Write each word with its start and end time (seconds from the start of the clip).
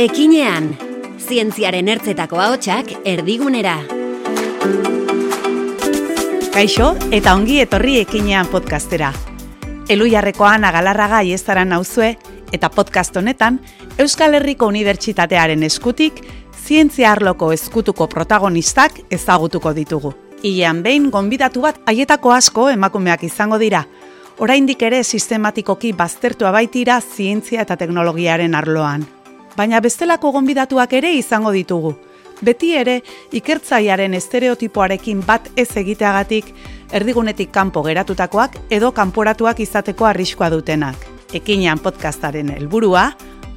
Ekinean, 0.00 0.70
zientziaren 1.20 1.88
ertzetako 1.92 2.38
ahotsak 2.40 2.94
erdigunera. 3.04 3.74
Kaixo 6.54 6.86
eta 7.12 7.34
ongi 7.36 7.58
etorri 7.60 7.98
ekinean 8.00 8.48
podcastera. 8.48 9.10
Elu 9.92 10.08
jarrekoan 10.08 10.64
agalarraga 10.64 11.20
iestaran 11.28 11.68
nauzue 11.74 12.14
eta 12.48 12.72
podcast 12.72 13.20
honetan 13.20 13.60
Euskal 14.00 14.38
Herriko 14.40 14.70
Unibertsitatearen 14.72 15.68
eskutik 15.68 16.24
zientzia 16.56 17.12
arloko 17.12 17.52
eskutuko 17.52 18.08
protagonistak 18.08 19.02
ezagutuko 19.12 19.76
ditugu. 19.76 20.16
Ilean 20.40 20.80
behin 20.80 21.12
gonbidatu 21.12 21.68
bat 21.68 21.84
haietako 21.84 22.32
asko 22.40 22.70
emakumeak 22.72 23.28
izango 23.28 23.60
dira. 23.60 23.84
Oraindik 24.40 24.80
ere 24.80 25.04
sistematikoki 25.04 25.92
baztertua 25.92 26.56
baitira 26.56 27.02
zientzia 27.04 27.68
eta 27.68 27.76
teknologiaren 27.76 28.54
arloan. 28.56 29.19
Baina 29.56 29.80
bestelako 29.80 30.32
gonbidatuak 30.32 30.92
ere 30.92 31.12
izango 31.16 31.52
ditugu. 31.52 31.94
Beti 32.40 32.72
ere 32.76 33.00
ikertzaiaren 33.36 34.14
estereotipoarekin 34.16 35.20
bat 35.26 35.50
ez 35.60 35.68
egiteagatik 35.76 36.54
erdigunetik 36.92 37.50
kanpo 37.52 37.82
geratutakoak 37.84 38.56
edo 38.72 38.92
kanporatuak 38.96 39.60
izateko 39.60 40.08
arriskoa 40.08 40.48
dutenak. 40.50 40.96
Ekinean 41.36 41.78
podcastaren 41.78 42.50
helburua, 42.56 43.10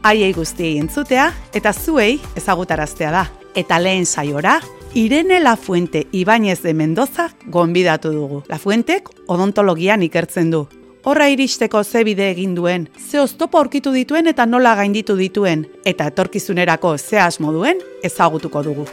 haiei 0.04 0.34
guztiei 0.36 0.78
entzutea 0.82 1.32
eta 1.56 1.74
zuei 1.74 2.20
ezagutaraztea 2.36 3.12
da. 3.12 3.26
Eta 3.56 3.80
lehen 3.80 4.06
saiora, 4.06 4.60
Irene 4.94 5.40
Lafuente 5.40 6.08
Ibáñez 6.12 6.62
de 6.62 6.74
Mendoza 6.74 7.30
gonbidatu 7.46 8.12
dugu. 8.12 8.44
Lafuentek 8.50 9.10
odontologian 9.28 10.04
ikertzen 10.04 10.52
du. 10.52 10.68
Horra 11.06 11.26
iristeko 11.28 11.82
ze 11.84 12.06
bide 12.08 12.30
egin 12.32 12.54
duen, 12.56 12.86
ze 12.96 13.20
oztopo 13.20 13.60
aurkitu 13.60 13.92
dituen 13.92 14.30
eta 14.32 14.46
nola 14.48 14.72
gainditu 14.80 15.18
dituen, 15.20 15.66
eta 15.84 16.08
etorkizunerako 16.08 16.98
ze 16.98 17.20
asmo 17.20 17.52
duen 17.52 17.82
ezagutuko 18.04 18.64
dugu. 18.64 18.86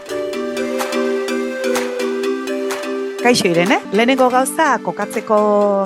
Kaixo 3.23 3.47
Irene, 3.47 3.77
lehenengo 3.93 4.31
gauza 4.33 4.79
kokatzeko 4.83 5.39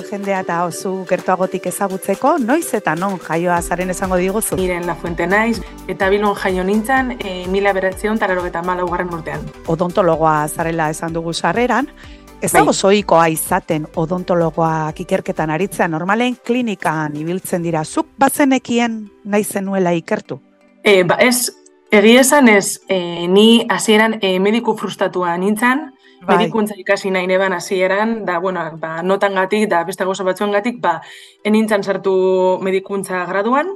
jendea 0.09 0.39
eta 0.39 0.63
oso 0.65 0.95
gertuagotik 1.05 1.65
ezagutzeko, 1.67 2.37
noiz 2.39 2.73
eta 2.73 2.95
non 2.95 3.19
jaioa 3.19 3.59
zaren 3.61 3.91
esango 3.91 4.15
diguzu? 4.17 4.55
Miren 4.55 4.87
La 4.87 4.95
Fuente 4.95 5.27
naiz, 5.27 5.59
eta 5.91 6.07
bilon 6.09 6.33
jaio 6.41 6.63
nintzen, 6.63 7.17
e, 7.19 7.43
mila 7.51 7.73
beratzion 7.75 8.17
tararo 8.17 8.47
eta 8.47 8.63
mala 8.63 8.87
ugarren 8.87 9.11
urtean. 9.13 9.43
Odontologoa 9.67 10.47
zarela 10.47 10.89
esan 10.89 11.13
dugu 11.13 11.33
sarreran, 11.33 11.91
ez 12.41 12.51
Bai. 12.51 12.61
dago 12.61 12.73
zoikoa 12.73 13.27
izaten 13.31 13.87
odontologoak 13.95 14.99
ikerketan 15.05 15.49
aritzea 15.49 15.87
normalen 15.87 16.37
klinikan 16.43 17.15
ibiltzen 17.17 17.63
dira. 17.63 17.83
Zuk 17.85 18.07
bazenekien 18.19 19.05
nahi 19.23 19.43
zenuela 19.43 19.93
ikertu? 19.93 20.39
E, 20.83 21.03
ba, 21.03 21.17
ez, 21.19 21.51
egia 21.91 22.21
esan 22.21 22.49
ez, 22.49 22.81
e, 22.89 23.27
ni 23.27 23.65
hasieran 23.69 24.19
e, 24.21 24.37
mediku 24.39 24.75
frustratua 24.77 25.37
nintzen, 25.37 25.91
Bai. 26.25 26.37
medikuntza 26.37 26.75
ikasi 26.77 27.11
nahi 27.11 27.27
neban 27.27 27.53
hasieran, 27.53 28.23
da, 28.25 28.39
bueno, 28.39 28.63
ba, 28.81 29.01
notan 29.03 29.35
gatik, 29.35 29.67
da 29.69 29.83
beste 29.83 30.05
gauza 30.05 30.23
batzuen 30.23 30.51
gatik, 30.51 30.79
ba, 30.81 30.99
enintzen 31.43 31.83
sartu 31.83 32.59
medikuntza 32.61 33.25
graduan, 33.25 33.75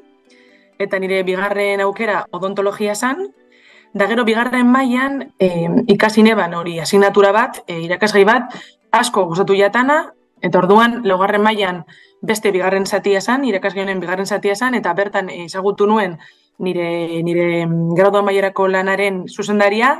eta 0.79 0.99
nire 0.99 1.23
bigarren 1.27 1.81
aukera 1.83 2.23
odontologia 2.31 2.95
zan, 2.95 3.27
da 3.93 4.07
gero 4.07 4.25
bigarren 4.25 4.67
mailan 4.69 5.21
e, 5.39 5.49
ikasi 5.87 6.23
neban 6.23 6.53
hori 6.53 6.79
asignatura 6.79 7.31
bat, 7.31 7.63
e, 7.67 7.79
irakasgai 7.85 8.25
bat, 8.25 8.53
asko 8.91 9.25
gustatu 9.29 9.55
jatana, 9.57 10.13
eta 10.41 10.59
orduan 10.59 11.01
laugarren 11.03 11.43
mailan 11.43 11.83
beste 12.21 12.51
bigarren 12.51 12.85
zatia 12.85 13.21
zan, 13.21 13.45
irakasgai 13.45 13.83
honen 13.83 13.99
bigarren 13.99 14.27
zatia 14.27 14.55
zan, 14.55 14.75
eta 14.75 14.93
bertan 14.93 15.29
ezagutu 15.33 15.87
nuen 15.87 16.17
nire, 16.59 17.23
nire 17.23 17.65
gradua 17.97 18.21
mailerako 18.21 18.67
lanaren 18.67 19.25
zuzendaria, 19.27 19.97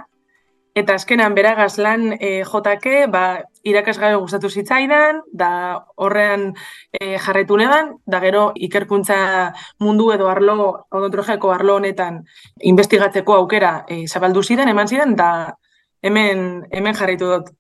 Eta 0.78 0.96
azkenan 0.96 1.34
beragaz 1.36 1.78
lan 1.82 2.14
e, 2.20 2.44
jotake, 2.46 3.08
ba, 3.12 3.42
irakasgabe 3.64 4.16
gustatu 4.16 4.50
zitzaidan, 4.50 5.22
da 5.34 5.52
horrean 5.96 6.54
e, 6.94 7.18
jarraitu 7.18 7.58
neban, 7.60 7.96
da 8.06 8.20
gero 8.24 8.52
ikerkuntza 8.56 9.54
mundu 9.80 10.12
edo 10.14 10.30
arlo, 10.30 10.86
odontologiako 10.92 11.52
arlo 11.52 11.76
honetan 11.80 12.24
investigatzeko 12.72 13.36
aukera 13.36 13.84
e, 13.88 14.06
zabaldu 14.08 14.44
zidan, 14.44 14.70
eman 14.70 14.88
zidan, 14.88 15.16
da 15.16 15.30
hemen, 16.02 16.66
hemen 16.72 16.96
jarraitu 16.96 17.32
dut. 17.34 17.54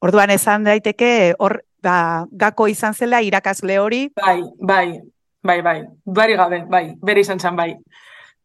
Orduan 0.00 0.30
esan 0.30 0.64
daiteke 0.64 1.34
hor 1.38 1.60
ba, 1.82 2.26
gako 2.30 2.68
izan 2.70 2.94
zela 2.94 3.20
irakasle 3.22 3.78
hori 3.78 4.08
Bai, 4.16 4.42
bai, 4.60 5.00
bai, 5.42 5.60
bai, 5.62 5.80
bari 6.04 6.36
gabe, 6.38 6.62
bai, 6.70 6.84
bere 7.02 7.20
izan 7.26 7.40
zen 7.40 7.56
bai. 7.56 7.74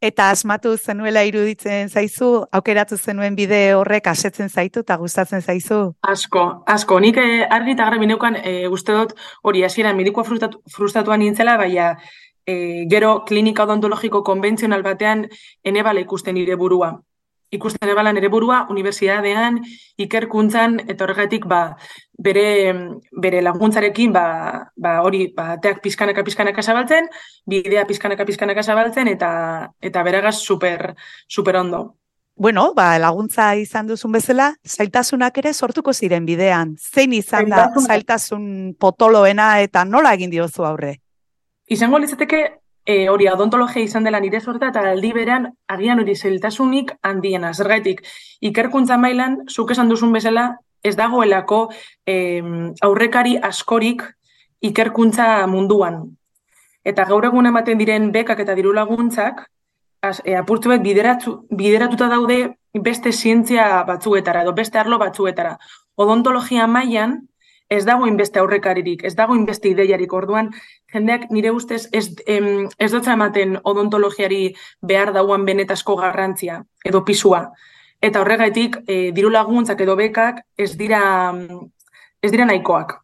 Eta 0.04 0.30
asmatu 0.34 0.74
zenuela 0.78 1.24
iruditzen 1.24 1.90
zaizu, 1.90 2.30
aukeratu 2.58 2.98
zenuen 2.98 3.38
bide 3.40 3.60
horrek 3.78 4.10
asetzen 4.12 4.50
zaitu 4.50 4.84
eta 4.84 4.98
gustatzen 5.00 5.42
zaizu. 5.42 5.80
Asko, 6.14 6.44
asko. 6.76 7.00
Nik 7.06 7.22
eh, 7.22 7.46
argi 7.58 7.76
eta 7.78 7.88
garbi 7.88 8.10
neukan 8.12 8.36
eh, 8.42 8.68
uste 8.68 8.98
dut 8.98 9.16
hori 9.44 9.64
hasieran 9.64 9.96
medikua 9.98 10.26
frustatu, 10.28 10.60
frustatuan 10.76 11.24
nintzela, 11.24 11.56
baina 11.62 11.94
eh, 12.46 12.84
gero 12.92 13.14
klinika 13.30 13.64
odontologiko 13.64 14.24
konbentzional 14.28 14.84
batean 14.84 15.28
enebala 15.64 16.04
ikusten 16.04 16.36
nire 16.36 16.60
burua. 16.60 16.94
Ikusten 17.54 17.92
ebala 17.94 18.14
nire 18.16 18.30
burua, 18.34 18.64
unibertsitatean, 18.74 19.60
ikerkuntzan, 20.02 20.80
eta 20.90 21.06
horregatik 21.06 21.46
ba, 21.50 21.64
bere, 22.18 22.46
bere 23.22 23.42
laguntzarekin 23.46 24.14
ba, 24.16 24.26
ba, 24.76 24.96
hori 25.06 25.28
ba, 25.36 25.60
teak 25.62 25.84
pizkanaka 25.84 26.24
pizkanaka 26.26 26.64
zabaltzen, 26.66 27.10
bidea 27.46 27.86
pizkanaka 27.90 28.26
pizkanaka 28.26 28.64
zabaltzen, 28.64 29.12
eta, 29.14 29.34
eta 29.82 30.04
beragaz 30.04 30.40
super, 30.42 30.96
super 31.28 31.62
ondo. 31.62 31.84
Bueno, 32.36 32.74
ba, 32.74 32.98
laguntza 32.98 33.52
izan 33.62 33.86
duzun 33.88 34.16
bezala, 34.16 34.56
zailtasunak 34.66 35.38
ere 35.38 35.54
sortuko 35.54 35.94
ziren 35.94 36.26
bidean. 36.26 36.74
Zein 36.82 37.14
izan 37.14 37.54
da 37.54 37.68
zailtasun 37.78 38.74
potoloena 38.82 39.60
eta 39.62 39.86
nola 39.86 40.16
egin 40.18 40.34
diozu 40.34 40.66
aurre? 40.66 40.96
Izango 41.70 42.02
litzateke 42.02 42.42
e, 42.86 43.10
hori 43.10 43.28
odontologia 43.32 43.84
izan 43.84 44.04
dela 44.04 44.20
nire 44.20 44.42
sorta 44.42 44.70
eta 44.72 44.84
aldi 44.92 45.14
beran 45.16 45.48
agian 45.68 46.00
hori 46.00 46.16
zailtasunik 46.16 46.94
handiena. 47.02 47.54
Zergaitik, 47.54 48.04
ikerkuntza 48.42 48.98
mailan, 48.98 49.44
zuk 49.50 49.72
esan 49.72 49.90
duzun 49.90 50.14
bezala, 50.14 50.58
ez 50.84 50.96
dagoelako 51.00 51.70
em, 52.06 52.74
aurrekari 52.84 53.38
askorik 53.38 54.04
ikerkuntza 54.62 55.48
munduan. 55.48 56.04
Eta 56.84 57.06
gaur 57.08 57.24
egun 57.26 57.48
ematen 57.48 57.80
diren 57.80 58.12
bekak 58.12 58.44
eta 58.44 58.56
diru 58.56 58.74
laguntzak, 58.76 59.46
az, 60.04 60.20
e, 60.26 60.36
apurtzu 60.36 60.74
bat 60.74 60.84
bideratu, 60.84 61.38
bideratuta 61.50 62.10
daude 62.12 62.58
beste 62.74 63.14
zientzia 63.14 63.84
batzuetara 63.88 64.44
edo 64.44 64.54
beste 64.54 64.80
arlo 64.80 65.00
batzuetara. 65.00 65.56
Odontologia 65.96 66.68
mailan 66.68 67.22
ez 67.74 67.84
dago 67.86 68.08
inbeste 68.08 68.40
aurrekaririk, 68.40 69.04
ez 69.04 69.16
dago 69.18 69.36
inbeste 69.36 69.72
ideiarik. 69.72 70.14
Orduan, 70.14 70.52
jendeak 70.94 71.30
nire 71.34 71.52
ustez 71.52 71.88
ez, 71.92 72.08
em, 72.28 72.68
ez 72.78 72.92
dutza 72.94 73.14
ematen 73.18 73.58
odontologiari 73.64 74.56
behar 74.82 75.14
dauan 75.14 75.46
benetasko 75.46 75.96
garrantzia 76.00 76.64
edo 76.86 77.04
pisua. 77.06 77.48
Eta 78.04 78.22
horregatik, 78.22 78.82
e, 78.88 79.12
diru 79.16 79.32
laguntzak 79.32 79.80
edo 79.82 79.96
bekak 79.96 80.44
ez 80.58 80.74
dira, 80.78 81.02
ez 82.22 82.32
dira 82.32 82.46
nahikoak. 82.46 83.00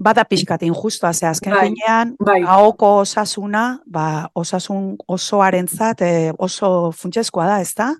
Bada 0.00 0.24
pixkat 0.24 0.62
injustua, 0.64 1.12
ze 1.12 1.26
azken 1.26 1.52
Bai, 1.52 1.66
finean, 1.68 2.14
bai. 2.18 2.40
ahoko 2.46 3.00
osasuna, 3.02 3.82
ba, 3.86 4.30
osasun 4.34 4.96
osoarentzat 5.06 6.02
eh, 6.06 6.32
oso 6.38 6.90
funtsezkoa 6.96 7.46
da, 7.46 7.60
ezta? 7.60 7.90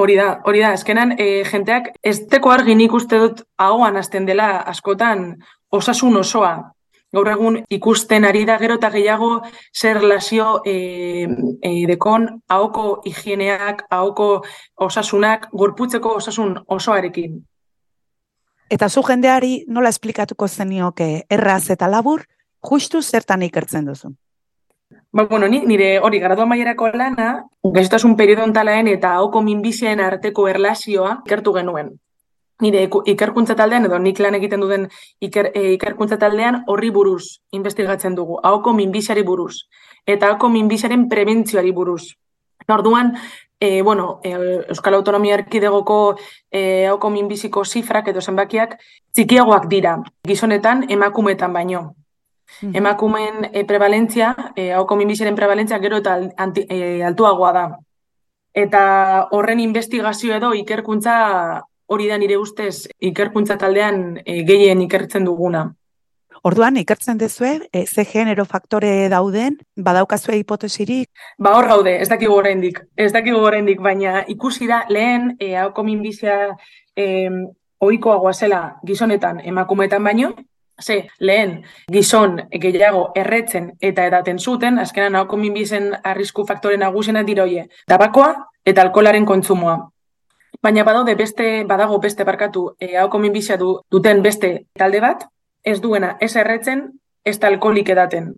Hori 0.00 0.16
da, 0.16 0.28
hori 0.48 0.62
da, 0.62 0.72
azkenan, 0.76 1.12
e, 1.20 1.42
jenteak 1.44 1.90
ez 2.02 2.22
teko 2.32 2.52
argi 2.54 2.74
nik 2.78 2.92
uste 2.96 3.18
dut 3.20 3.42
ahoan 3.60 3.98
hasten 4.00 4.26
dela 4.28 4.50
askotan 4.72 5.34
osasun 5.76 6.16
osoa. 6.16 6.54
Gaur 7.12 7.28
egun 7.28 7.56
ikusten 7.74 8.24
ari 8.24 8.44
da 8.46 8.56
gero 8.58 8.76
eta 8.78 8.88
gehiago 8.94 9.30
zer 9.76 9.98
relazio 9.98 10.60
e, 10.64 10.74
e, 11.60 11.72
dekon 11.90 12.28
ahoko 12.48 12.84
higieneak, 13.04 13.82
ahoko 13.90 14.28
osasunak, 14.88 15.48
gorputzeko 15.52 16.14
osasun 16.22 16.54
osoarekin. 16.78 17.40
Eta 18.70 18.88
zu 18.88 19.02
jendeari 19.02 19.64
nola 19.68 19.90
esplikatuko 19.90 20.48
zenioke 20.48 21.10
erraz 21.28 21.64
eta 21.74 21.90
labur, 21.90 22.22
justu 22.70 23.02
zertan 23.02 23.42
ikertzen 23.42 23.90
duzu. 23.90 24.14
Ba, 25.12 25.24
bueno, 25.24 25.48
ni, 25.48 25.60
nire 25.66 25.98
hori 25.98 26.20
gradua 26.20 26.46
mailerako 26.46 26.88
lana, 26.94 27.30
gaixotasun 27.64 28.14
periodontalaen 28.16 28.86
eta 28.92 29.16
ahoko 29.16 29.42
minbizien 29.42 29.98
arteko 30.00 30.46
erlazioa 30.48 31.16
ikertu 31.26 31.54
genuen. 31.56 31.90
Nire 32.62 32.84
ikerkuntza 33.10 33.56
taldean, 33.58 33.88
edo 33.88 33.98
nik 33.98 34.20
lan 34.22 34.36
egiten 34.38 34.62
duden 34.62 34.86
iker, 35.26 35.50
e, 35.54 35.72
ikerkuntza 35.74 36.18
taldean 36.20 36.60
horri 36.68 36.92
buruz 36.94 37.40
investigatzen 37.56 38.14
dugu, 38.14 38.38
ahoko 38.42 38.72
minbiziari 38.76 39.24
buruz, 39.26 39.64
eta 40.06 40.28
ahoko 40.28 40.48
minbiziaren 40.52 41.08
prebentzioari 41.08 41.72
buruz. 41.72 42.14
Orduan, 42.68 43.16
e, 43.58 43.82
bueno, 43.82 44.20
e, 44.22 44.36
Euskal 44.68 44.94
Autonomia 44.94 45.34
Erkidegoko 45.40 46.18
e, 46.52 46.86
ahoko 46.86 47.10
minbiziko 47.10 47.64
zifrak 47.64 48.12
edo 48.12 48.20
zenbakiak 48.20 48.78
txikiagoak 49.16 49.66
dira, 49.66 49.96
gizonetan 50.22 50.86
emakumetan 50.88 51.52
baino. 51.52 51.82
Emakumeen 52.62 53.50
e, 53.52 53.64
prevalentzia, 53.64 54.34
e, 54.56 54.72
ahoko 54.72 54.96
minbiziaren 54.96 55.36
prevalentzia 55.36 55.78
gero 55.78 56.00
eta 56.02 56.18
anti, 56.36 56.66
e, 56.68 57.02
altuagoa 57.02 57.52
da. 57.52 57.68
eta 58.52 59.28
horren 59.30 59.60
investigazio 59.60 60.34
edo 60.34 60.48
ikerkuntza 60.58 61.62
hori 61.86 62.08
da 62.08 62.16
nire 62.18 62.36
ustez 62.38 62.88
ikerkuntza 62.98 63.56
taldean 63.58 64.18
e, 64.24 64.42
gehien 64.46 64.82
ikertzen 64.82 65.24
duguna. 65.24 65.68
Orduan, 66.42 66.78
ikertzen 66.80 67.18
dezue, 67.20 67.68
e, 67.72 67.84
ze 67.86 68.04
genero 68.08 68.46
faktore 68.48 69.08
dauden, 69.12 69.58
badaukazue 69.76 70.38
hipotesirik? 70.38 71.08
Ba 71.38 71.52
hor 71.56 71.68
gaude, 71.68 71.98
ez 72.00 72.08
dakigu 72.08 72.32
oraindik, 72.32 72.80
ez 72.96 73.10
dakigu 73.12 73.42
oraindik, 73.44 73.82
baina 73.84 74.22
ikusi 74.28 74.68
da 74.70 74.84
lehen, 74.88 75.34
e, 75.38 75.52
hauko 75.60 75.84
minbizia 75.84 76.38
e, 76.96 77.28
oikoagoa 77.80 78.32
zela 78.32 78.62
gizonetan 78.86 79.42
emakumeetan 79.44 80.04
baino, 80.04 80.32
ze 80.80 81.08
lehen 81.18 81.62
gizon 81.92 82.40
gehiago 82.50 83.10
erretzen 83.14 83.72
eta 83.80 84.06
edaten 84.06 84.38
zuten, 84.38 84.78
azkenan 84.78 85.16
hauko 85.16 85.36
minbizen 85.36 85.92
arrisku 86.04 86.46
faktore 86.46 86.76
nagusena 86.76 87.22
diroie, 87.22 87.68
tabakoa 87.86 88.34
eta 88.64 88.82
alkolaren 88.82 89.26
kontsumoa. 89.26 89.90
Baina 90.62 90.84
badaude 90.84 91.14
beste, 91.14 91.64
badago 91.64 91.98
beste 91.98 92.24
barkatu, 92.24 92.74
e, 92.80 92.96
hauko 92.96 93.18
minbizia 93.18 93.56
du, 93.56 93.78
duten 93.90 94.22
beste 94.22 94.66
talde 94.76 95.00
bat, 95.00 95.24
ez 95.64 95.80
duena 95.80 96.16
ez 96.20 96.34
erretzen, 96.36 96.82
ez 97.24 97.38
alkolik 97.44 97.88
edaten. 97.88 98.34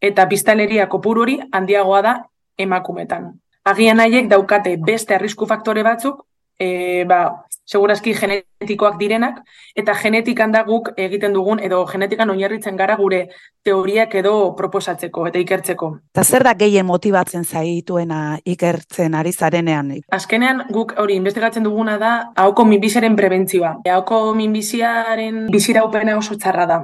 Eta 0.00 0.26
biztaleria 0.26 0.88
kopururi 0.88 1.38
handiagoa 1.52 2.02
da 2.02 2.14
emakumetan. 2.58 3.32
Agian 3.64 4.00
haiek 4.00 4.28
daukate 4.28 4.76
beste 4.76 5.14
arrisku 5.14 5.46
faktore 5.46 5.82
batzuk, 5.86 6.24
e, 6.62 7.04
ba, 7.08 7.22
segurazki 7.66 8.12
genetikoak 8.14 8.98
direnak, 9.00 9.40
eta 9.78 9.94
genetikan 9.98 10.52
da 10.52 10.62
guk 10.66 10.92
egiten 11.00 11.34
dugun, 11.34 11.60
edo 11.62 11.82
genetikan 11.88 12.30
oinarritzen 12.30 12.76
gara 12.76 12.96
gure 13.00 13.22
teoriak 13.64 14.14
edo 14.20 14.34
proposatzeko 14.58 15.26
eta 15.30 15.40
ikertzeko. 15.42 15.90
Eta 16.14 16.24
zer 16.24 16.46
da 16.46 16.54
gehien 16.58 16.86
motibatzen 16.86 17.44
zaituena 17.44 18.38
ikertzen 18.44 19.14
ari 19.18 19.32
zarenean? 19.32 19.92
Azkenean 20.12 20.66
guk 20.70 20.96
hori 20.98 21.18
investigatzen 21.20 21.66
duguna 21.68 21.98
da 21.98 22.12
hauko 22.36 22.66
minbiziaren 22.68 23.16
prebentzioa. 23.16 23.76
Hauko 23.94 24.24
minbiziaren 24.38 25.46
biziraupena 25.52 26.18
oso 26.18 26.36
txarra 26.38 26.66
da. 26.66 26.82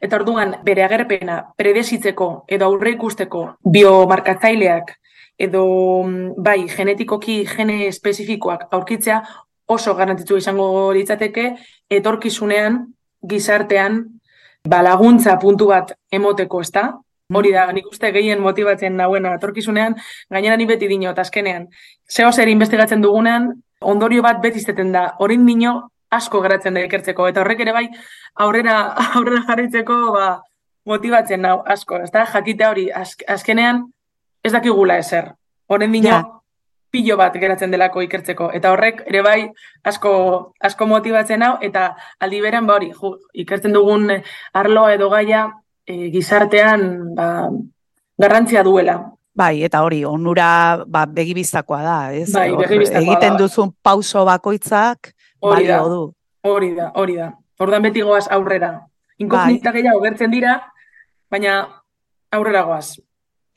Eta 0.00 0.14
orduan, 0.20 0.54
bere 0.62 0.84
agerpena 0.86 1.40
predesitzeko 1.58 2.28
edo 2.54 2.68
aurre 2.68 2.92
ikusteko 2.94 3.44
biomarkatzaileak 3.76 4.94
edo 5.38 5.64
bai 6.36 6.66
genetikoki 6.68 7.44
gene 7.46 7.86
espezifikoak 7.86 8.66
aurkitzea 8.74 9.22
oso 9.68 9.94
garantitzu 9.94 10.38
izango 10.40 10.68
litzateke 10.96 11.50
etorkizunean 11.98 12.80
gizartean 13.28 14.00
balaguntza 14.68 15.36
puntu 15.38 15.68
bat 15.70 15.92
emoteko, 16.12 16.62
ezta? 16.64 16.88
Hori 17.34 17.52
da, 17.52 17.66
nik 17.76 17.90
uste 17.90 18.10
gehien 18.12 18.40
motibatzen 18.40 18.96
nauena 18.96 19.34
etorkizunean, 19.36 19.94
gainera 20.32 20.56
ni 20.56 20.66
beti 20.66 20.88
dino, 20.88 21.10
eta 21.12 21.26
azkenean, 21.26 21.66
zeo 22.08 22.30
zer 22.32 22.48
investigatzen 22.48 23.04
dugunean, 23.04 23.50
ondorio 23.84 24.24
bat 24.24 24.40
beti 24.42 24.62
izteten 24.62 24.94
da, 24.94 25.04
horin 25.20 25.44
dino 25.46 25.74
asko 26.10 26.40
geratzen 26.40 26.74
da 26.74 26.86
ikertzeko, 26.86 27.28
eta 27.28 27.42
horrek 27.42 27.60
ere 27.66 27.74
bai, 27.76 27.84
aurrera, 28.44 28.78
aurrera 29.20 29.44
jarritzeko 29.50 29.98
ba, 30.16 30.28
motibatzen 30.88 31.44
nau 31.44 31.58
asko, 31.76 32.00
ezta? 32.08 32.24
Jakite 32.32 32.66
hori, 32.66 32.88
azkenean, 33.36 33.84
ez 34.42 34.52
dakigula 34.52 34.98
ezer. 34.98 35.32
Horen 35.68 35.92
dino, 35.92 36.38
pilo 36.90 37.16
bat 37.20 37.34
geratzen 37.36 37.72
delako 37.72 38.02
ikertzeko. 38.04 38.50
Eta 38.56 38.72
horrek 38.72 39.02
ere 39.06 39.22
bai 39.24 39.38
asko, 39.84 40.12
asko 40.64 40.88
motibatzen 40.88 41.44
hau, 41.44 41.56
eta 41.64 41.90
aldi 42.24 42.40
beren 42.44 42.66
ba 42.68 42.78
hori, 42.78 42.90
ikertzen 43.44 43.76
dugun 43.76 44.08
arloa 44.56 44.94
edo 44.96 45.10
gaia 45.12 45.48
e, 45.86 46.08
gizartean 46.14 47.14
ba, 47.16 47.48
garrantzia 48.18 48.64
duela. 48.64 48.98
Bai, 49.38 49.62
eta 49.62 49.84
hori, 49.86 50.02
onura 50.04 50.84
ba, 50.86 51.04
begibistakoa 51.06 51.82
da, 51.84 51.98
ez? 52.10 52.30
Bai, 52.34 52.50
begibistakoa 52.58 53.04
Egiten 53.04 53.36
da, 53.36 53.42
duzun 53.44 53.70
pauso 53.82 54.24
bakoitzak, 54.26 55.12
hori 55.44 55.68
da, 55.68 55.82
du. 55.86 56.08
Hori 56.48 56.72
da, 56.74 56.90
hori 56.98 57.18
da. 57.20 57.30
Ordan 57.62 57.84
beti 57.86 58.02
goaz 58.06 58.26
aurrera. 58.34 58.72
Inkognita 59.18 59.70
bai. 59.70 59.80
gehiago 59.80 60.02
gertzen 60.02 60.34
dira, 60.34 60.56
baina 61.30 61.60
aurrera 62.34 62.64
goaz. 62.66 62.98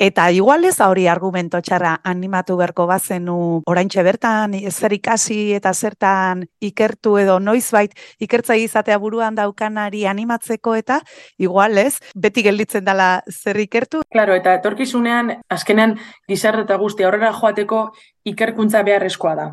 Eta 0.01 0.31
igual 0.33 0.63
ez 0.65 0.80
hori 0.81 1.03
argumento 1.06 1.59
txarra 1.62 1.92
animatu 2.09 2.56
berko 2.57 2.88
bazenu 2.89 3.62
oraintxe 3.69 4.01
bertan 4.01 4.56
zer 4.71 4.94
ikasi 4.95 5.36
eta 5.53 5.75
zertan 5.77 6.39
ikertu 6.59 7.19
edo 7.21 7.36
noizbait 7.39 7.92
ikertza 8.18 8.56
izatea 8.57 8.95
buruan 8.98 9.36
daukanari 9.38 10.07
animatzeko 10.09 10.74
eta 10.80 10.95
igual 11.38 11.77
ez 11.77 12.00
beti 12.15 12.42
gelditzen 12.42 12.88
dela 12.88 13.21
zer 13.30 13.59
ikertu. 13.62 14.01
Claro, 14.09 14.33
eta 14.33 14.56
etorkizunean 14.57 15.36
azkenean 15.53 15.94
gizarte 16.27 16.63
eta 16.65 16.80
guzti 16.81 17.06
aurrera 17.06 17.30
joateko 17.38 17.81
ikerkuntza 18.25 18.81
beharrezkoa 18.88 19.36
da. 19.36 19.45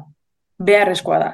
Beharrezkoa 0.64 1.18
da. 1.18 1.28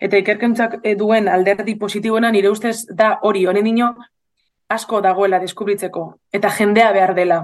Eta 0.00 0.18
ikerkuntzak 0.24 0.80
duen 0.98 1.28
alderdi 1.28 1.76
positiboena 1.78 2.32
nire 2.34 2.50
ustez 2.50 2.80
da 2.90 3.20
hori 3.22 3.46
honen 3.46 3.70
dino 3.70 3.92
asko 4.68 5.00
dagoela 5.06 5.38
deskubritzeko 5.38 6.08
eta 6.34 6.50
jendea 6.58 6.90
behar 6.98 7.14
dela 7.14 7.38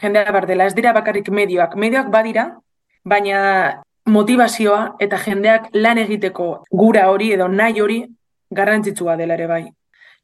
jendea 0.00 0.32
bardela, 0.32 0.66
ez 0.66 0.74
dira 0.74 0.92
bakarrik 0.92 1.28
medioak. 1.30 1.74
Medioak 1.76 2.10
badira, 2.10 2.48
baina 3.04 3.82
motivazioa 4.08 4.96
eta 5.04 5.18
jendeak 5.20 5.68
lan 5.74 5.98
egiteko 5.98 6.48
gura 6.70 7.08
hori 7.12 7.32
edo 7.36 7.48
nahi 7.48 7.80
hori 7.80 7.98
garrantzitsua 8.50 9.16
dela 9.16 9.34
ere 9.34 9.46
bai. 9.46 9.64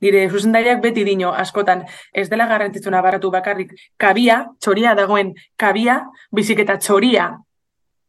Dire, 0.01 0.25
zuzendariak 0.29 0.83
beti 0.83 1.05
dino 1.05 1.33
askotan 1.33 1.85
ez 2.13 2.29
dela 2.29 2.47
garrantzitsuna 2.51 3.01
baratu 3.03 3.31
bakarrik 3.31 3.73
kabia, 3.97 4.41
txoria 4.61 4.95
dagoen 4.95 5.33
kabia, 5.57 6.01
bizik 6.33 6.61
eta 6.65 6.77
txoria. 6.79 7.31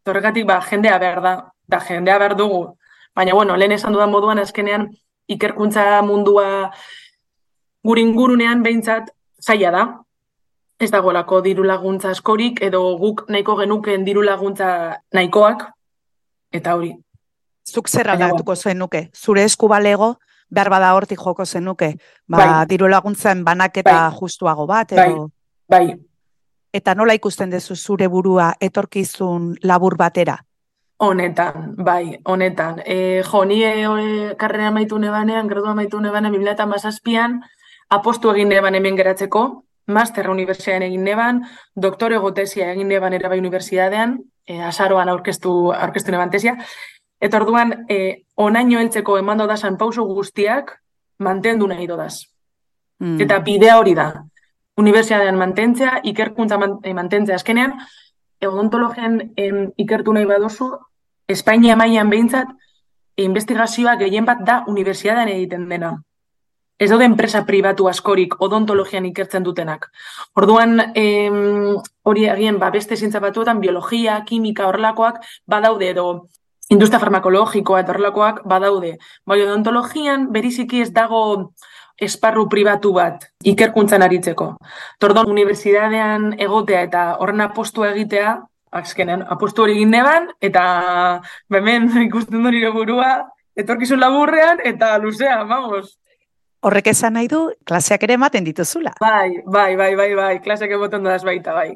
Torregatik 0.03 0.47
ba, 0.47 0.59
jendea 0.61 0.97
behar 0.99 1.21
da, 1.21 1.35
da 1.67 1.79
jendea 1.79 2.17
behar 2.19 2.35
dugu. 2.35 2.65
Baina, 3.15 3.33
bueno, 3.33 3.55
lehen 3.55 3.75
esan 3.77 3.93
dudan 3.93 4.11
moduan 4.11 4.39
azkenean 4.39 4.89
ikerkuntza 5.31 6.01
mundua 6.05 6.71
guringurunean 7.85 8.63
behintzat 8.65 9.11
zaila 9.41 9.71
da, 9.71 9.85
ez 10.79 10.91
dagoelako 10.91 11.41
diru 11.41 11.63
laguntza 11.63 12.11
askorik 12.11 12.61
edo 12.61 12.81
guk 12.99 13.25
nahiko 13.29 13.55
genuken 13.61 14.05
diru 14.05 14.23
laguntza 14.25 15.01
nahikoak 15.13 15.69
eta 16.51 16.75
hori. 16.75 16.93
Zuk 17.65 17.89
zer 17.89 18.09
aldatuko 18.09 18.55
zenuke? 18.55 19.09
Zure 19.15 19.43
esku 19.43 19.67
balego 19.67 20.15
behar 20.49 20.69
bada 20.69 20.93
hortik 20.93 21.19
joko 21.19 21.45
zenuke? 21.45 21.95
Ba, 22.27 22.37
bai. 22.37 22.65
diru 22.67 22.87
laguntzen 22.87 23.43
banaketa 23.43 24.09
bai. 24.09 24.17
justuago 24.19 24.67
bat 24.67 24.91
edo 24.91 25.29
bai. 25.67 25.87
bai. 25.87 25.95
Eta 26.75 26.93
nola 26.95 27.15
ikusten 27.15 27.49
duzu 27.49 27.75
zure 27.75 28.07
burua 28.07 28.53
etorkizun 28.59 29.55
labur 29.63 29.95
batera? 29.95 30.35
Honetan, 30.97 31.75
bai, 31.75 32.19
honetan. 32.23 32.81
E, 32.85 33.21
jo, 33.23 33.43
ni 33.45 33.61
e, 33.63 34.35
karrera 34.39 34.71
maitu 34.71 34.99
nebanean, 34.99 35.47
gradua 35.47 35.73
maitu 35.75 35.99
nebanean, 35.99 36.33
2008an, 36.33 37.39
apostu 37.89 38.31
egin 38.31 38.49
neban 38.49 38.75
hemen 38.75 38.95
geratzeko, 38.95 39.64
master 39.87 40.29
unibertsiadean 40.29 40.87
egin 40.87 41.03
neban, 41.03 41.41
doktore 41.75 42.17
gotesia 42.17 42.71
egin 42.73 42.87
neban 42.89 43.13
ere 43.13 43.29
bai 43.29 43.39
unibertsitatean, 43.39 44.17
e, 44.47 44.61
azaroan 44.63 45.09
aurkeztu, 45.09 45.71
aurkeztu 45.73 46.11
neban 46.11 46.31
tesia. 46.33 46.55
Eta 47.21 47.41
orduan, 47.41 47.85
e, 47.89 48.25
onaino 48.35 48.79
heltzeko 48.79 49.17
emando 49.17 49.47
da 49.47 49.55
pauso 49.77 50.03
guztiak 50.03 50.79
mantendu 51.19 51.67
nahi 51.67 51.87
dodaz. 51.87 52.25
Mm. 52.99 53.21
Eta 53.21 53.39
bidea 53.39 53.77
hori 53.77 53.95
da. 53.95 54.23
Unibertsitatean 54.77 55.37
mantentzea, 55.37 55.99
ikerkuntza 56.03 56.57
man, 56.57 56.79
e, 56.83 56.93
mantentzea 56.93 57.35
azkenean, 57.35 57.73
odontologian 58.45 59.33
em, 59.37 59.71
ikertu 59.77 60.13
nahi 60.13 60.25
baduzu, 60.25 60.77
Espainia 61.27 61.75
mailan 61.75 62.09
behintzat, 62.09 62.49
investigazioa 63.17 63.95
gehien 63.95 64.25
bat 64.25 64.43
da 64.45 64.63
unibertsitatean 64.67 65.29
egiten 65.29 65.69
dena 65.69 65.95
ez 66.77 66.89
daude 66.89 67.05
enpresa 67.05 67.45
pribatu 67.45 67.87
askorik 67.87 68.35
odontologian 68.43 69.05
ikertzen 69.05 69.43
dutenak. 69.43 69.87
Orduan, 70.35 70.91
em, 70.93 71.77
hori 72.03 72.25
egien, 72.31 72.59
ba, 72.59 72.69
beste 72.71 72.97
zintza 72.97 73.19
batuetan, 73.19 73.61
biologia, 73.61 74.23
kimika, 74.25 74.67
horrelakoak, 74.67 75.21
badaude 75.47 75.89
edo 75.89 76.07
industria 76.69 76.99
farmakologikoa 76.99 77.81
eta 77.83 77.93
horrelakoak 77.93 78.41
badaude. 78.45 78.97
Bai, 79.25 79.41
odontologian 79.45 80.31
beriziki 80.33 80.81
ez 80.81 80.91
dago 80.93 81.53
esparru 82.01 82.49
pribatu 82.51 82.91
bat 82.93 83.29
ikerkuntzan 83.43 84.03
aritzeko. 84.03 84.49
Tordon, 84.99 85.29
unibertsitatean 85.31 86.33
egotea 86.39 86.81
eta 86.89 87.05
horren 87.23 87.45
apostu 87.45 87.85
egitea, 87.87 88.35
azkenen, 88.75 89.23
apostu 89.31 89.63
hori 89.63 89.77
egin 89.77 89.93
neban, 89.95 90.27
eta 90.43 91.21
hemen 91.53 91.87
ikusten 92.09 92.43
du 92.43 92.51
nire 92.51 92.73
burua, 92.75 93.29
etorkizun 93.55 94.01
laburrean, 94.01 94.59
eta 94.67 94.97
luzea, 94.99 95.43
vamos, 95.47 95.95
Horrek 96.65 96.87
esan 96.89 97.13
nahi 97.13 97.27
du, 97.29 97.39
klaseak 97.69 98.03
ere 98.07 98.15
ematen 98.17 98.45
dituzula. 98.45 98.95
Bai, 99.01 99.41
bai, 99.45 99.75
bai, 99.77 99.91
bai, 99.99 100.09
bai, 100.17 100.33
klaseak 100.41 100.71
ematen 100.73 101.03
dudaz 101.05 101.21
baita, 101.27 101.53
bai. 101.53 101.75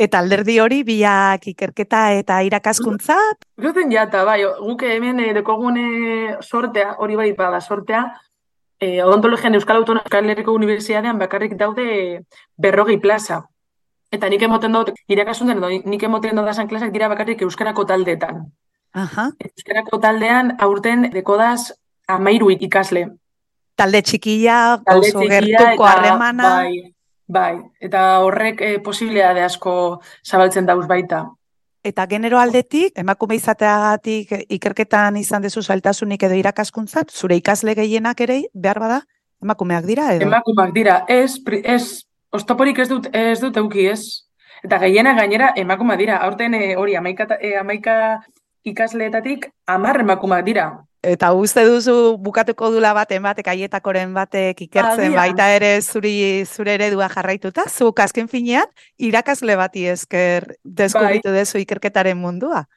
Eta 0.00 0.22
alderdi 0.24 0.56
hori, 0.62 0.78
biak 0.88 1.44
ikerketa 1.52 2.00
eta 2.16 2.38
irakaskuntza? 2.46 3.18
Guten 3.60 3.92
jata, 3.92 4.24
bai, 4.24 4.38
guke 4.62 4.88
hemen 4.94 5.20
e, 5.20 5.34
dekogune 5.36 5.84
sortea, 6.40 6.94
hori 7.04 7.18
bai 7.20 7.28
bada 7.36 7.60
sortea, 7.60 8.06
e, 8.80 9.02
odontologian 9.04 9.54
Euskal 9.54 9.82
Autonomia 9.82 10.08
Euskal 10.08 10.32
Herriko 10.32 10.56
Unibertsiadean 10.56 11.20
bakarrik 11.20 11.58
daude 11.60 12.24
berrogi 12.56 12.96
plaza. 13.04 13.42
Eta 14.12 14.28
nik 14.32 14.42
emoten 14.48 14.72
dut, 14.72 14.96
irakasuntzen 15.12 15.60
edo 15.60 15.68
nik 15.92 16.02
emoten 16.08 16.40
dut 16.40 16.48
dasan 16.48 16.68
klasak 16.72 16.92
dira 16.92 17.12
bakarrik 17.12 17.44
euskarako 17.44 17.84
taldeetan. 17.84 18.46
Aha. 18.96 19.30
Euskarako 19.44 20.00
taldean 20.00 20.56
aurten 20.60 21.10
dekodaz 21.12 21.72
amairu 22.08 22.50
ikasle. 22.56 23.10
Talde 23.82 24.02
txikia, 24.06 24.56
Talde 24.86 25.10
oso 25.10 25.26
gertuko 25.26 25.86
harremana. 25.88 26.50
Bai, 26.62 26.92
bai. 27.26 27.54
Eta 27.82 28.02
horrek 28.22 28.60
e, 28.62 28.74
posibilea 28.84 29.32
de 29.34 29.42
asko 29.42 29.74
zabaltzen 30.22 30.68
dauz 30.68 30.86
baita. 30.86 31.24
Eta 31.82 32.06
genero 32.06 32.38
aldetik, 32.38 32.94
emakume 33.02 33.34
izateagatik 33.34 34.36
eh, 34.36 34.44
ikerketan 34.54 35.18
izan 35.18 35.42
dezu 35.42 35.64
zailtasunik 35.66 36.22
edo 36.28 36.38
irakaskuntzan, 36.38 37.10
zure 37.10 37.40
ikasle 37.40 37.74
gehienak 37.74 38.22
ere 38.22 38.36
behar 38.54 38.78
bada, 38.84 39.00
emakumeak 39.42 39.88
dira 39.90 40.12
edo? 40.14 40.28
Emakumak 40.28 40.70
dira, 40.76 41.00
ez, 41.10 41.40
ez, 41.64 42.06
ostoporik 42.30 42.78
ez 42.78 42.86
dut, 42.92 43.10
ez 43.10 43.40
dut 43.42 43.58
euki 43.58 43.88
ez. 43.90 44.28
Eta 44.62 44.78
gehiena 44.84 45.16
gainera 45.18 45.50
emakumak 45.58 45.98
dira. 45.98 46.22
Aurten 46.22 46.54
e, 46.54 46.76
hori 46.78 46.94
amaika, 46.94 47.26
e, 47.40 47.56
amaika 47.58 47.96
ikasleetatik 48.62 49.50
amar 49.66 50.04
emakumak 50.06 50.46
dira. 50.46 50.70
Eta 51.02 51.32
uste 51.34 51.64
duzu 51.66 52.14
bukatuko 52.22 52.68
dula 52.70 52.92
baten 52.94 53.24
batek, 53.24 53.48
aietakoren 53.50 54.12
batek 54.14 54.60
ikertzen 54.68 55.08
Agian. 55.08 55.16
baita 55.18 55.48
ere 55.50 55.72
zuri, 55.82 56.44
zure 56.46 56.76
eredua 56.78 57.08
jarraituta, 57.10 57.64
zuk 57.66 57.98
azken 57.98 58.28
finean 58.30 58.70
irakasle 58.98 59.56
bati 59.58 59.88
esker 59.90 60.46
deskubritu 60.62 61.34
dezu 61.34 61.58
ikerketaren 61.58 62.16
mundua. 62.18 62.68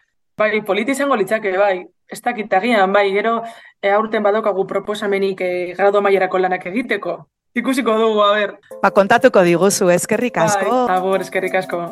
Bai, 0.42 0.64
politi 0.66 0.92
izango 0.98 1.16
litzake, 1.16 1.54
bai. 1.58 1.86
Ez 2.10 2.20
dakit 2.22 2.52
agian, 2.54 2.92
bai, 2.94 3.12
gero 3.14 3.44
e, 3.82 3.92
aurten 3.94 4.26
badokagu 4.26 4.66
proposamenik 4.68 5.42
e, 5.42 5.52
grado 5.78 6.02
mailerako 6.02 6.42
lanak 6.42 6.66
egiteko. 6.66 7.16
Ikusiko 7.56 7.94
dugu, 7.98 8.26
a 8.26 8.34
ber. 8.34 8.58
Ba, 8.82 8.90
kontatuko 8.90 9.46
diguzu, 9.46 9.92
eskerrik 9.94 10.42
asko. 10.42 10.82
Bai, 10.90 10.98
agur, 10.98 11.22
eskerrik 11.22 11.62
asko. 11.62 11.86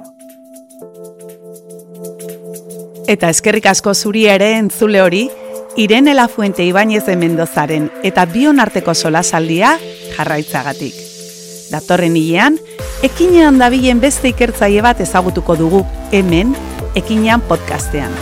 Eta 3.07 3.29
eskerrik 3.29 3.69
asko 3.69 3.93
zuri 3.93 4.25
ere 4.31 4.53
entzule 4.57 5.01
hori, 5.01 5.27
Irene 5.75 6.13
Lafuente 6.13 6.63
Ibáñez 6.63 7.07
de 7.07 7.15
Mendozaren 7.15 7.91
eta 8.03 8.25
bion 8.25 8.59
arteko 8.59 8.93
solasaldia 8.93 9.79
jarraitzagatik. 10.15 10.93
Datorren 11.71 12.15
hilean, 12.15 12.59
ekinean 13.01 13.57
dabilen 13.57 13.97
beste 13.99 14.29
ikertzaile 14.29 14.83
bat 14.85 15.01
ezagutuko 15.01 15.55
dugu 15.57 15.81
hemen, 16.11 16.53
ekinean 16.93 17.41
podcastean. 17.41 18.13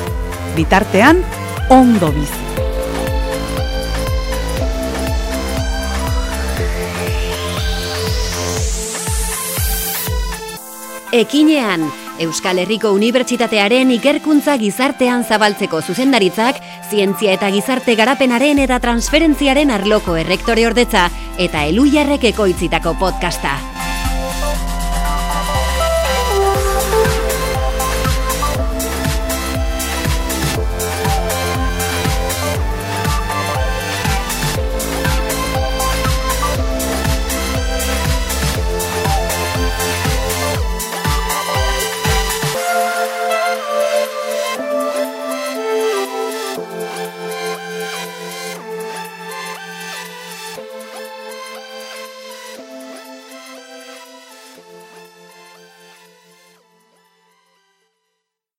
Bitartean, 0.56 1.26
ondo 1.70 2.14
bizi. 2.16 2.40
Ekinean, 11.12 11.92
Euskal 12.22 12.60
Herriko 12.62 12.92
Unibertsitatearen 12.94 13.90
ikerkuntza 13.96 14.58
gizartean 14.62 15.26
zabaltzeko 15.26 15.82
zuzendaritzak, 15.82 16.62
zientzia 16.92 17.34
eta 17.40 17.50
gizarte 17.56 17.98
garapenaren 17.98 18.62
eta 18.62 18.78
transferentziaren 18.84 19.74
arloko 19.74 20.20
errektore 20.22 20.70
ordetza 20.70 21.10
eta 21.42 21.66
eluiarrek 21.74 22.30
ekoitzitako 22.36 22.98
podcasta. 23.02 23.58